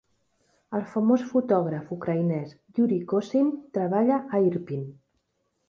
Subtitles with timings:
[0.77, 4.85] El famós fotògraf ucraïnès Yuri Kosin treballa a Irpin.